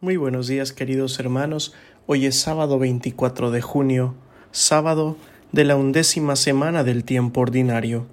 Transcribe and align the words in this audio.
Muy 0.00 0.16
buenos 0.16 0.46
días 0.46 0.72
queridos 0.72 1.18
hermanos, 1.18 1.74
hoy 2.06 2.26
es 2.26 2.38
sábado 2.38 2.78
24 2.78 3.50
de 3.50 3.60
junio, 3.60 4.14
sábado 4.52 5.16
de 5.50 5.64
la 5.64 5.74
undécima 5.74 6.36
semana 6.36 6.84
del 6.84 7.02
tiempo 7.02 7.40
ordinario, 7.40 8.06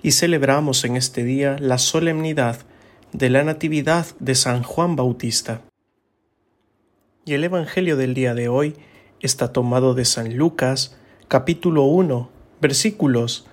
y 0.00 0.12
celebramos 0.12 0.84
en 0.84 0.94
este 0.94 1.24
día 1.24 1.56
la 1.58 1.78
solemnidad 1.78 2.60
de 3.12 3.30
la 3.30 3.42
Natividad 3.42 4.06
de 4.20 4.36
San 4.36 4.62
Juan 4.62 4.94
Bautista. 4.94 5.62
Y 7.24 7.34
el 7.34 7.42
Evangelio 7.42 7.96
del 7.96 8.14
día 8.14 8.34
de 8.34 8.46
hoy 8.46 8.76
está 9.18 9.52
tomado 9.52 9.94
de 9.94 10.04
San 10.04 10.36
Lucas, 10.36 10.96
capítulo 11.26 11.82
1, 11.82 12.30
versículos 12.60 13.44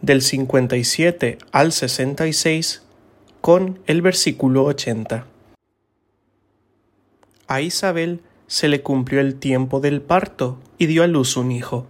del 0.00 0.22
57 0.22 1.36
al 1.52 1.72
66, 1.72 2.82
con 3.42 3.78
el 3.86 4.00
versículo 4.00 4.64
80. 4.64 5.26
A 7.50 7.62
Isabel 7.62 8.20
se 8.46 8.68
le 8.68 8.80
cumplió 8.80 9.18
el 9.18 9.34
tiempo 9.34 9.80
del 9.80 10.02
parto 10.02 10.60
y 10.78 10.86
dio 10.86 11.02
a 11.02 11.08
luz 11.08 11.36
un 11.36 11.50
hijo. 11.50 11.88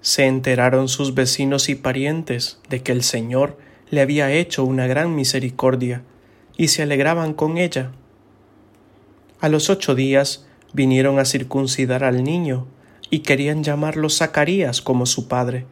Se 0.00 0.26
enteraron 0.26 0.88
sus 0.88 1.14
vecinos 1.14 1.68
y 1.68 1.76
parientes 1.76 2.60
de 2.68 2.82
que 2.82 2.90
el 2.90 3.04
Señor 3.04 3.56
le 3.88 4.00
había 4.00 4.32
hecho 4.32 4.64
una 4.64 4.88
gran 4.88 5.14
misericordia, 5.14 6.02
y 6.56 6.68
se 6.68 6.82
alegraban 6.82 7.34
con 7.34 7.56
ella. 7.56 7.92
A 9.38 9.48
los 9.48 9.70
ocho 9.70 9.94
días 9.94 10.48
vinieron 10.72 11.20
a 11.20 11.24
circuncidar 11.24 12.02
al 12.02 12.24
niño, 12.24 12.66
y 13.10 13.20
querían 13.20 13.62
llamarlo 13.62 14.10
Zacarías 14.10 14.82
como 14.82 15.06
su 15.06 15.28
padre. 15.28 15.66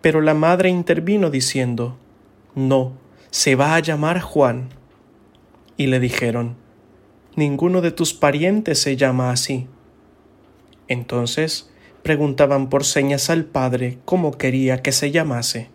Pero 0.00 0.20
la 0.20 0.34
madre 0.34 0.68
intervino 0.68 1.30
diciendo, 1.30 1.96
No, 2.56 2.94
se 3.30 3.54
va 3.54 3.76
a 3.76 3.78
llamar 3.78 4.20
Juan. 4.20 4.70
Y 5.76 5.86
le 5.86 6.00
dijeron, 6.00 6.56
ninguno 7.38 7.80
de 7.80 7.92
tus 7.92 8.12
parientes 8.12 8.80
se 8.80 8.96
llama 8.96 9.30
así. 9.30 9.68
Entonces 10.88 11.70
preguntaban 12.02 12.68
por 12.68 12.84
señas 12.84 13.30
al 13.30 13.44
padre 13.44 13.98
cómo 14.04 14.32
quería 14.32 14.82
que 14.82 14.92
se 14.92 15.10
llamase. 15.10 15.70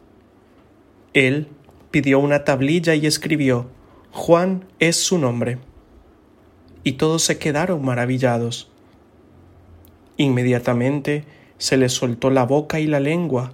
Él 1.13 1.47
pidió 1.89 2.19
una 2.19 2.43
tablilla 2.43 2.95
y 2.95 3.05
escribió, 3.05 3.69
Juan 4.11 4.65
es 4.79 4.97
su 4.97 5.17
nombre. 5.17 5.57
Y 6.83 6.93
todos 6.93 7.23
se 7.23 7.37
quedaron 7.37 7.83
maravillados. 7.83 8.69
Inmediatamente 10.17 11.23
se 11.57 11.77
le 11.77 11.87
soltó 11.87 12.29
la 12.29 12.45
boca 12.45 12.79
y 12.79 12.87
la 12.87 12.99
lengua, 12.99 13.53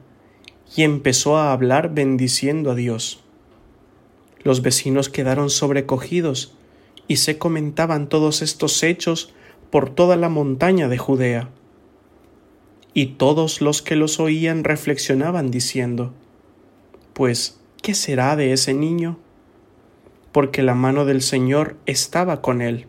y 0.75 0.83
empezó 0.83 1.37
a 1.37 1.51
hablar 1.51 1.93
bendiciendo 1.93 2.71
a 2.71 2.75
Dios. 2.75 3.23
Los 4.43 4.61
vecinos 4.61 5.09
quedaron 5.09 5.49
sobrecogidos 5.49 6.55
y 7.09 7.17
se 7.17 7.39
comentaban 7.39 8.07
todos 8.07 8.41
estos 8.41 8.83
hechos 8.83 9.33
por 9.71 9.89
toda 9.89 10.15
la 10.15 10.29
montaña 10.29 10.87
de 10.87 10.99
Judea. 10.99 11.49
Y 12.93 13.07
todos 13.17 13.61
los 13.61 13.81
que 13.81 13.95
los 13.95 14.19
oían 14.19 14.63
reflexionaban 14.63 15.49
diciendo, 15.49 16.13
Pues, 17.13 17.59
¿qué 17.81 17.95
será 17.95 18.35
de 18.35 18.53
ese 18.53 18.75
niño? 18.75 19.17
Porque 20.31 20.61
la 20.61 20.75
mano 20.75 21.03
del 21.05 21.23
Señor 21.23 21.77
estaba 21.87 22.41
con 22.43 22.61
él. 22.61 22.85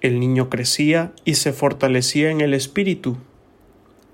El 0.00 0.18
niño 0.18 0.48
crecía 0.48 1.12
y 1.26 1.34
se 1.34 1.52
fortalecía 1.52 2.30
en 2.30 2.40
el 2.40 2.54
espíritu, 2.54 3.18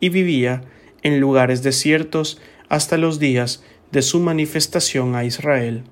y 0.00 0.08
vivía 0.08 0.62
en 1.02 1.20
lugares 1.20 1.62
desiertos 1.62 2.40
hasta 2.68 2.96
los 2.96 3.20
días 3.20 3.62
de 3.92 4.02
su 4.02 4.18
manifestación 4.18 5.14
a 5.14 5.24
Israel. 5.24 5.84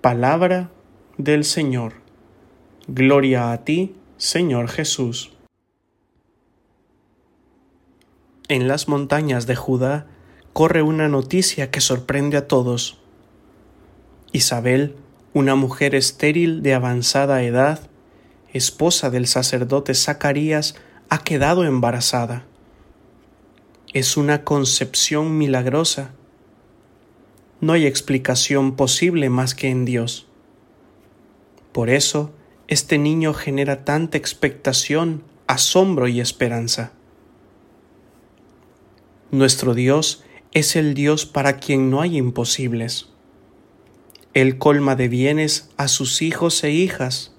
Palabra 0.00 0.70
del 1.18 1.44
Señor. 1.44 1.92
Gloria 2.88 3.52
a 3.52 3.64
ti, 3.66 3.96
Señor 4.16 4.68
Jesús. 4.68 5.30
En 8.48 8.66
las 8.66 8.88
montañas 8.88 9.46
de 9.46 9.56
Judá 9.56 10.06
corre 10.54 10.80
una 10.80 11.08
noticia 11.08 11.70
que 11.70 11.82
sorprende 11.82 12.38
a 12.38 12.48
todos. 12.48 12.98
Isabel, 14.32 14.96
una 15.34 15.54
mujer 15.54 15.94
estéril 15.94 16.62
de 16.62 16.72
avanzada 16.72 17.42
edad, 17.42 17.90
esposa 18.54 19.10
del 19.10 19.26
sacerdote 19.26 19.92
Zacarías, 19.92 20.76
ha 21.10 21.18
quedado 21.18 21.64
embarazada. 21.64 22.46
Es 23.92 24.16
una 24.16 24.44
concepción 24.44 25.36
milagrosa 25.36 26.14
no 27.60 27.72
hay 27.72 27.86
explicación 27.86 28.76
posible 28.76 29.28
más 29.30 29.54
que 29.54 29.68
en 29.68 29.84
Dios. 29.84 30.26
Por 31.72 31.90
eso, 31.90 32.32
este 32.68 32.98
niño 32.98 33.34
genera 33.34 33.84
tanta 33.84 34.16
expectación, 34.16 35.22
asombro 35.46 36.08
y 36.08 36.20
esperanza. 36.20 36.92
Nuestro 39.30 39.74
Dios 39.74 40.24
es 40.52 40.74
el 40.74 40.94
Dios 40.94 41.26
para 41.26 41.58
quien 41.58 41.90
no 41.90 42.00
hay 42.00 42.16
imposibles. 42.16 43.08
Él 44.34 44.58
colma 44.58 44.96
de 44.96 45.08
bienes 45.08 45.70
a 45.76 45.88
sus 45.88 46.22
hijos 46.22 46.62
e 46.64 46.70
hijas. 46.70 47.32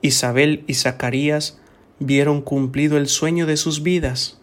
Isabel 0.00 0.64
y 0.66 0.74
Zacarías 0.74 1.60
vieron 1.98 2.42
cumplido 2.42 2.96
el 2.98 3.08
sueño 3.08 3.46
de 3.46 3.56
sus 3.56 3.82
vidas, 3.82 4.38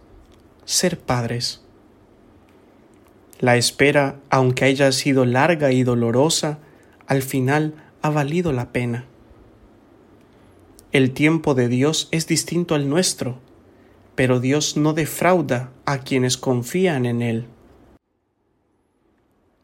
ser 0.66 1.00
padres. 1.00 1.62
La 3.42 3.58
espera, 3.58 4.20
aunque 4.30 4.66
haya 4.66 4.92
sido 4.92 5.26
larga 5.26 5.72
y 5.72 5.82
dolorosa, 5.82 6.60
al 7.08 7.24
final 7.24 7.74
ha 8.04 8.12
valido 8.12 8.54
la 8.54 8.72
pena. 8.72 9.06
El 10.92 11.12
tiempo 11.12 11.56
de 11.56 11.68
Dios 11.68 12.08
es 12.12 12.28
distinto 12.28 12.76
al 12.76 12.88
nuestro, 12.88 13.40
pero 14.14 14.40
Dios 14.40 14.78
no 14.78 14.94
defrauda 14.94 15.72
a 15.86 15.98
quienes 15.98 16.38
confían 16.38 17.08
en 17.08 17.24
Él. 17.24 17.48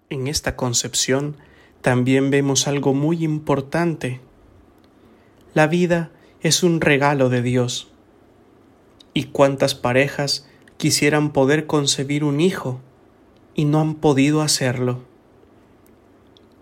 En 0.09 0.27
esta 0.27 0.55
concepción 0.55 1.37
también 1.81 2.31
vemos 2.31 2.67
algo 2.67 2.95
muy 2.95 3.23
importante. 3.23 4.21
La 5.53 5.67
vida 5.67 6.09
es 6.41 6.63
un 6.63 6.81
regalo 6.81 7.29
de 7.29 7.43
Dios. 7.43 7.91
¿Y 9.13 9.25
cuántas 9.25 9.75
parejas 9.75 10.49
quisieran 10.77 11.31
poder 11.31 11.67
concebir 11.67 12.23
un 12.23 12.39
hijo 12.39 12.81
y 13.57 13.65
no 13.65 13.81
han 13.81 13.95
podido 13.95 14.41
hacerlo. 14.41 14.99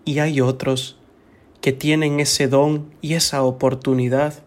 Y 0.04 0.18
hay 0.18 0.40
otros 0.40 0.98
que 1.60 1.72
tienen 1.72 2.18
ese 2.18 2.48
don 2.48 2.90
y 3.02 3.14
esa 3.14 3.42
oportunidad 3.44 4.42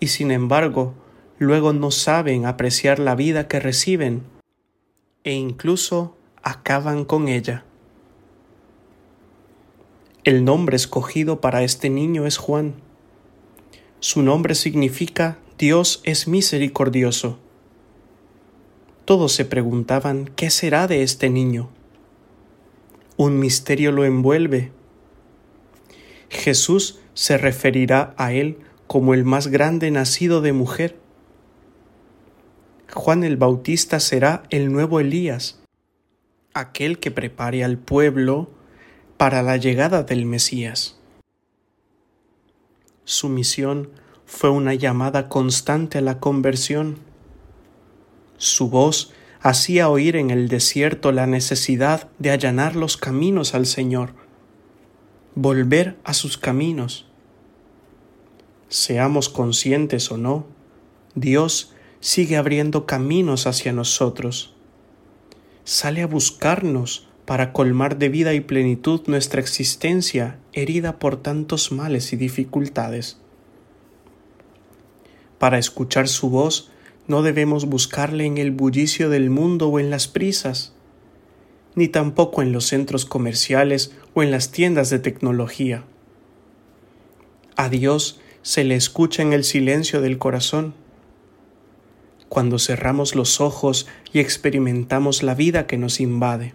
y 0.00 0.08
sin 0.08 0.30
embargo 0.30 0.94
luego 1.38 1.72
no 1.72 1.90
saben 1.90 2.46
apreciar 2.46 2.98
la 2.98 3.14
vida 3.14 3.48
que 3.48 3.60
reciben 3.60 4.22
e 5.22 5.34
incluso 5.34 6.16
acaban 6.42 7.04
con 7.04 7.28
ella. 7.28 7.64
El 10.24 10.44
nombre 10.44 10.76
escogido 10.76 11.40
para 11.40 11.62
este 11.62 11.90
niño 11.90 12.26
es 12.26 12.38
Juan. 12.38 12.74
Su 14.00 14.22
nombre 14.22 14.54
significa 14.54 15.38
Dios 15.58 16.00
es 16.02 16.26
misericordioso. 16.26 17.38
Todos 19.04 19.32
se 19.32 19.44
preguntaban 19.44 20.30
¿qué 20.34 20.50
será 20.50 20.88
de 20.88 21.02
este 21.02 21.30
niño? 21.30 21.70
Un 23.16 23.38
misterio 23.38 23.92
lo 23.92 24.04
envuelve. 24.04 24.72
Jesús 26.28 27.00
se 27.14 27.38
referirá 27.38 28.14
a 28.16 28.32
él 28.32 28.58
como 28.86 29.14
el 29.14 29.24
más 29.24 29.48
grande 29.48 29.90
nacido 29.90 30.40
de 30.40 30.52
mujer. 30.52 30.98
Juan 32.92 33.24
el 33.24 33.36
Bautista 33.36 34.00
será 34.00 34.44
el 34.50 34.72
nuevo 34.72 35.00
Elías, 35.00 35.60
aquel 36.52 36.98
que 36.98 37.10
prepare 37.10 37.64
al 37.64 37.78
pueblo 37.78 38.50
para 39.16 39.42
la 39.42 39.56
llegada 39.56 40.02
del 40.02 40.26
Mesías. 40.26 40.98
Su 43.04 43.28
misión 43.28 43.90
fue 44.26 44.50
una 44.50 44.74
llamada 44.74 45.28
constante 45.28 45.98
a 45.98 46.00
la 46.00 46.18
conversión. 46.20 46.98
Su 48.36 48.68
voz 48.68 49.12
hacía 49.44 49.90
oír 49.90 50.16
en 50.16 50.30
el 50.30 50.48
desierto 50.48 51.12
la 51.12 51.26
necesidad 51.26 52.08
de 52.18 52.30
allanar 52.30 52.76
los 52.76 52.96
caminos 52.96 53.54
al 53.54 53.66
Señor, 53.66 54.14
volver 55.34 55.98
a 56.02 56.14
sus 56.14 56.38
caminos. 56.38 57.06
Seamos 58.70 59.28
conscientes 59.28 60.10
o 60.10 60.16
no, 60.16 60.46
Dios 61.14 61.74
sigue 62.00 62.38
abriendo 62.38 62.86
caminos 62.86 63.46
hacia 63.46 63.74
nosotros. 63.74 64.54
Sale 65.64 66.00
a 66.00 66.06
buscarnos 66.06 67.06
para 67.26 67.52
colmar 67.52 67.98
de 67.98 68.08
vida 68.08 68.32
y 68.32 68.40
plenitud 68.40 69.02
nuestra 69.08 69.42
existencia 69.42 70.38
herida 70.54 70.98
por 70.98 71.18
tantos 71.18 71.70
males 71.70 72.14
y 72.14 72.16
dificultades. 72.16 73.18
Para 75.38 75.58
escuchar 75.58 76.08
su 76.08 76.30
voz 76.30 76.70
no 77.06 77.22
debemos 77.22 77.66
buscarle 77.66 78.24
en 78.24 78.38
el 78.38 78.50
bullicio 78.50 79.10
del 79.10 79.30
mundo 79.30 79.68
o 79.68 79.78
en 79.78 79.90
las 79.90 80.08
prisas, 80.08 80.72
ni 81.74 81.88
tampoco 81.88 82.40
en 82.42 82.52
los 82.52 82.66
centros 82.66 83.04
comerciales 83.04 83.92
o 84.14 84.22
en 84.22 84.30
las 84.30 84.50
tiendas 84.50 84.90
de 84.90 84.98
tecnología. 84.98 85.84
A 87.56 87.68
Dios 87.68 88.20
se 88.42 88.64
le 88.64 88.74
escucha 88.74 89.22
en 89.22 89.32
el 89.32 89.44
silencio 89.44 90.00
del 90.00 90.18
corazón. 90.18 90.74
Cuando 92.28 92.58
cerramos 92.58 93.14
los 93.14 93.40
ojos 93.40 93.86
y 94.12 94.20
experimentamos 94.20 95.22
la 95.22 95.34
vida 95.34 95.66
que 95.66 95.78
nos 95.78 96.00
invade. 96.00 96.54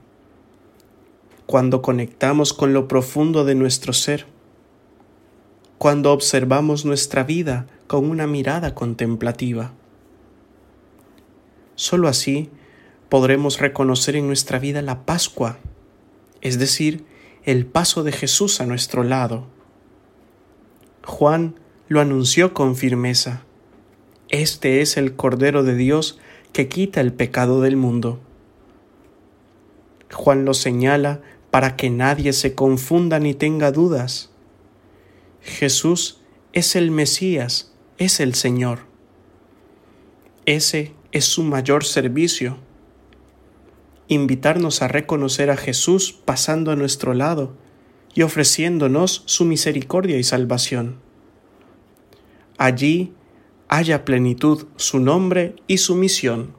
Cuando 1.45 1.81
conectamos 1.81 2.53
con 2.53 2.73
lo 2.73 2.87
profundo 2.87 3.45
de 3.45 3.55
nuestro 3.55 3.93
ser. 3.93 4.25
Cuando 5.77 6.11
observamos 6.11 6.85
nuestra 6.85 7.23
vida 7.23 7.67
con 7.87 8.09
una 8.09 8.27
mirada 8.27 8.75
contemplativa. 8.75 9.73
Solo 11.79 12.09
así 12.09 12.49
podremos 13.07 13.61
reconocer 13.61 14.17
en 14.17 14.27
nuestra 14.27 14.59
vida 14.59 14.81
la 14.81 15.05
Pascua, 15.05 15.59
es 16.41 16.59
decir, 16.59 17.05
el 17.45 17.65
paso 17.65 18.03
de 18.03 18.11
Jesús 18.11 18.59
a 18.59 18.65
nuestro 18.65 19.05
lado. 19.05 19.47
Juan 21.05 21.55
lo 21.87 22.01
anunció 22.01 22.53
con 22.53 22.75
firmeza. 22.75 23.45
Este 24.27 24.81
es 24.81 24.97
el 24.97 25.15
Cordero 25.15 25.63
de 25.63 25.75
Dios 25.75 26.19
que 26.51 26.67
quita 26.67 26.99
el 26.99 27.13
pecado 27.13 27.61
del 27.61 27.77
mundo. 27.77 28.19
Juan 30.11 30.43
lo 30.43 30.55
señala 30.55 31.21
para 31.49 31.77
que 31.77 31.89
nadie 31.89 32.33
se 32.33 32.55
confunda 32.55 33.21
ni 33.21 33.33
tenga 33.33 33.71
dudas. 33.71 34.31
Jesús 35.39 36.19
es 36.51 36.75
el 36.75 36.91
Mesías, 36.91 37.71
es 37.97 38.19
el 38.19 38.35
Señor. 38.35 38.79
Ese 40.45 40.98
es 41.11 41.25
su 41.25 41.43
mayor 41.43 41.83
servicio. 41.83 42.57
Invitarnos 44.07 44.81
a 44.81 44.87
reconocer 44.87 45.49
a 45.49 45.57
Jesús 45.57 46.13
pasando 46.13 46.71
a 46.71 46.75
nuestro 46.75 47.13
lado 47.13 47.53
y 48.13 48.23
ofreciéndonos 48.23 49.23
su 49.25 49.45
misericordia 49.45 50.17
y 50.17 50.23
salvación. 50.23 50.97
Allí 52.57 53.13
haya 53.67 54.03
plenitud 54.03 54.67
su 54.75 54.99
nombre 54.99 55.55
y 55.67 55.77
su 55.77 55.95
misión. 55.95 56.53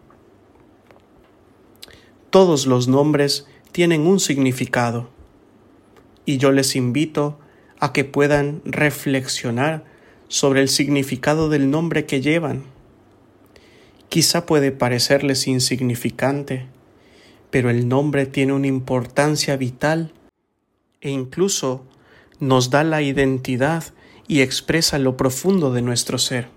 Todos 2.31 2.67
los 2.67 2.87
nombres 2.87 3.46
tienen 3.73 4.06
un 4.06 4.20
significado 4.20 5.11
y 6.25 6.38
yo 6.38 6.53
les 6.53 6.76
invito 6.76 7.38
a 7.81 7.93
que 7.93 8.05
puedan 8.05 8.62
reflexionar 8.64 9.85
sobre 10.29 10.61
el 10.61 10.69
significado 10.69 11.49
del 11.49 11.70
nombre 11.70 12.06
que 12.06 12.20
llevan 12.20 12.64
Quizá 14.11 14.45
puede 14.45 14.73
parecerles 14.73 15.47
insignificante, 15.47 16.67
pero 17.51 17.71
el 17.71 17.89
nombre 17.89 18.27
tiene 18.27 18.53
una 18.53 18.67
importancia 18.67 19.57
vital 19.57 20.12
e 21.01 21.11
incluso 21.11 21.85
nos 22.41 22.71
da 22.71 22.83
la 22.83 23.03
identidad 23.03 23.85
y 24.27 24.41
expresa 24.41 24.99
lo 24.99 25.17
profundo 25.17 25.73
de 25.73 25.83
nuestro 25.83 26.19
ser. 26.19 26.49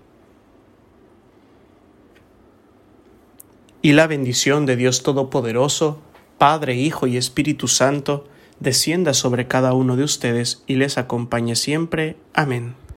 Y 3.82 3.92
la 3.92 4.08
bendición 4.08 4.66
de 4.66 4.74
Dios 4.74 5.04
Todopoderoso, 5.04 6.00
Padre, 6.38 6.74
Hijo 6.74 7.06
y 7.06 7.16
Espíritu 7.16 7.68
Santo, 7.68 8.26
descienda 8.58 9.14
sobre 9.14 9.46
cada 9.46 9.74
uno 9.74 9.94
de 9.94 10.02
ustedes 10.02 10.64
y 10.66 10.74
les 10.74 10.98
acompañe 10.98 11.54
siempre. 11.54 12.16
Amén. 12.32 12.83